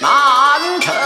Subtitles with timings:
[0.00, 0.97] 难成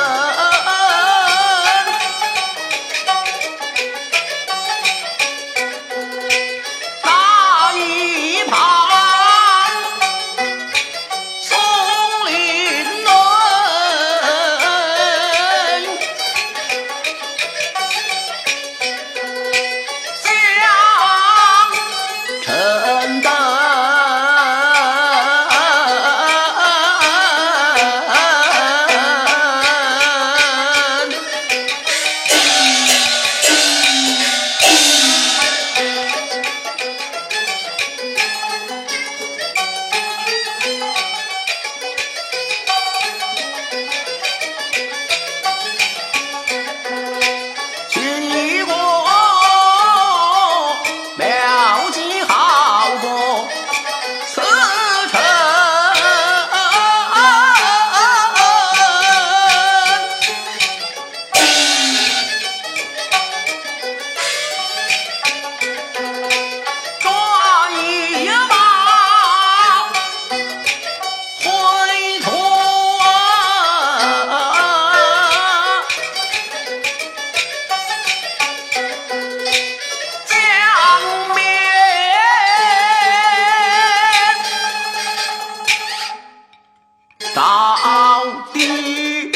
[87.35, 89.31] 到底。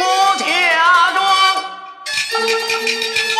[0.00, 0.02] 我
[0.38, 0.44] 家
[1.14, 1.18] 庄，
[3.36, 3.38] 我